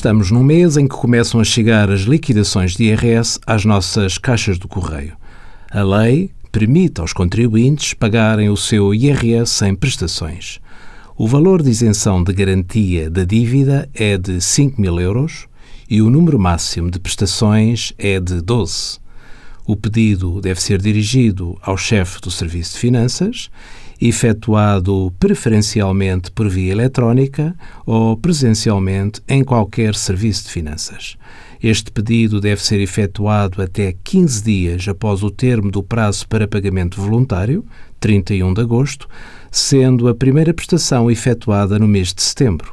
[0.00, 4.58] Estamos num mês em que começam a chegar as liquidações de IRS às nossas caixas
[4.58, 5.12] do correio.
[5.70, 10.58] A lei permite aos contribuintes pagarem o seu IRS sem prestações.
[11.18, 15.46] O valor de isenção de garantia da dívida é de 5 mil euros
[15.86, 18.98] e o número máximo de prestações é de 12.
[19.66, 23.50] O pedido deve ser dirigido ao chefe do Serviço de Finanças
[24.00, 31.16] efetuado preferencialmente por via eletrónica ou presencialmente em qualquer serviço de finanças.
[31.62, 36.98] Este pedido deve ser efetuado até 15 dias após o termo do prazo para pagamento
[36.98, 37.62] voluntário,
[38.00, 39.06] 31 de agosto,
[39.50, 42.72] sendo a primeira prestação efetuada no mês de setembro.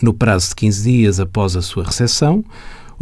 [0.00, 2.42] No prazo de 15 dias após a sua recepção,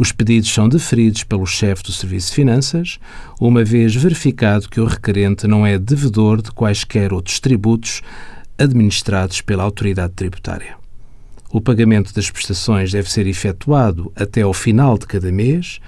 [0.01, 2.97] os pedidos são deferidos pelo chefe do Serviço de Finanças,
[3.39, 8.01] uma vez verificado que o requerente não é devedor de quaisquer outros tributos
[8.57, 10.75] administrados pela autoridade tributária.
[11.51, 15.79] O pagamento das prestações deve ser efetuado até ao final de cada mês,